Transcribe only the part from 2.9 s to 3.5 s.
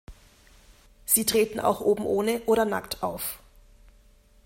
auf.